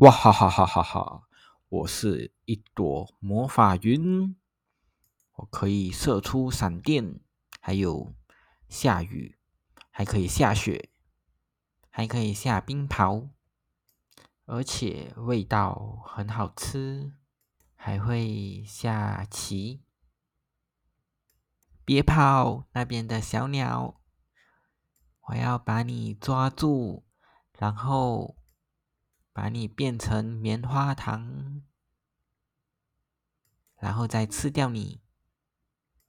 [0.00, 1.22] 哇哈哈哈哈哈！
[1.70, 4.36] 我是一朵魔法云，
[5.36, 7.18] 我可以射出闪电，
[7.62, 8.14] 还有
[8.68, 9.38] 下雨，
[9.90, 10.90] 还可以下雪，
[11.88, 13.30] 还可以下冰雹，
[14.44, 17.14] 而且味道很好吃，
[17.74, 19.82] 还会下棋。
[21.86, 23.98] 别跑，那边的小鸟！
[25.28, 27.06] 我要把你抓住，
[27.58, 28.36] 然后
[29.36, 31.60] 把你变成棉花糖，
[33.76, 35.02] 然后再吃掉你。